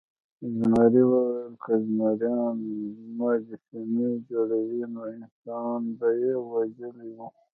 [0.57, 2.75] زمري وویل که زمریانو
[3.19, 7.17] مجسمې جوړولی نو انسان به یې وژلی و.